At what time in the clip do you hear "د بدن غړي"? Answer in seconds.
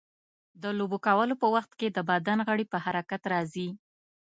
1.95-2.65